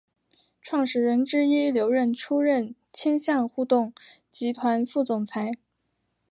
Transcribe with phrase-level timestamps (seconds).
[0.63, 3.93] 创始人之一刘韧出任千橡互动
[4.31, 5.51] 集团副总裁。